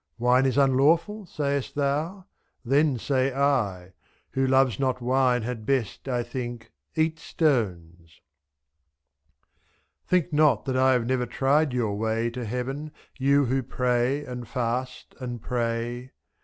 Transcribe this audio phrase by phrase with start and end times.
[0.17, 2.25] Wine is unlawful, sayst thou?
[2.65, 3.93] then say I—
[4.31, 8.19] Who loves not wine had best, I think, eat stones.
[10.07, 14.47] Think not that I have never tried your way To heaven, you who pray and
[14.47, 16.11] fast and pray: 29.